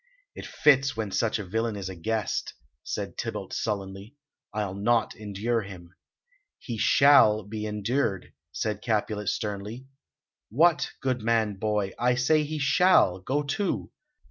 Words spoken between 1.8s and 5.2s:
a guest," said Tybalt sullenly. "I'll not